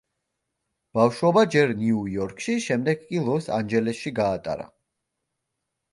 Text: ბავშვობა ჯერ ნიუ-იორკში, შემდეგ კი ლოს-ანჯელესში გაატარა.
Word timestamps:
ბავშვობა 0.99 1.43
ჯერ 1.57 1.73
ნიუ-იორკში, 1.83 2.57
შემდეგ 2.69 3.07
კი 3.11 3.21
ლოს-ანჯელესში 3.29 4.17
გაატარა. 4.21 4.71